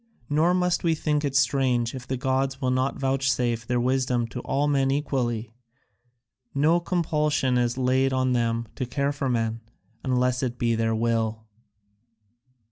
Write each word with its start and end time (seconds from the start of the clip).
Nor 0.31 0.55
must 0.55 0.83
we 0.83 0.95
think 0.95 1.23
it 1.23 1.35
strange 1.35 1.93
if 1.93 2.07
the 2.07 2.17
gods 2.17 2.59
will 2.59 2.71
not 2.71 2.99
vouchsafe 2.99 3.67
their 3.67 3.79
wisdom 3.79 4.25
to 4.29 4.39
all 4.39 4.67
men 4.67 4.89
equally; 4.89 5.53
no 6.55 6.79
compulsion 6.79 7.55
is 7.55 7.77
laid 7.77 8.11
on 8.11 8.33
them 8.33 8.67
to 8.77 8.87
care 8.87 9.11
for 9.11 9.29
men, 9.29 9.61
unless 10.03 10.41
it 10.41 10.57
be 10.57 10.73
their 10.73 10.95
will." 10.95 11.45